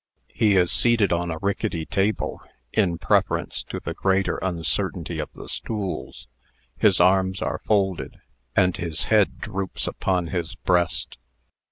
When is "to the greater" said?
3.69-4.37